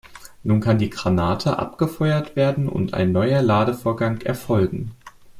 Nun 0.41 0.61
kann 0.61 0.79
die 0.79 0.89
Granate 0.89 1.59
abgefeuert 1.59 2.35
werden 2.35 2.67
und 2.67 2.95
ein 2.95 3.11
neuer 3.11 3.43
Ladevorgang 3.43 4.19
erfolgen. 4.21 4.95